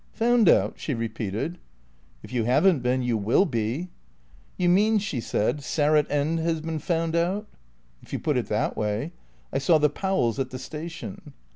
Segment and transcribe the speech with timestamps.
[0.13, 1.59] "Found out?" she repeated.
[2.23, 3.89] "If you haven't been, you will be."
[4.57, 7.47] "You mean," she said, "Sarratt End has been found out?"
[8.01, 9.11] "If you put it that way.
[9.53, 11.33] I saw the Powells at the station."